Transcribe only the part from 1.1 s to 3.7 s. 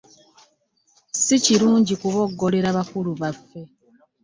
Si kirungi kuboggorera bakulu baffe.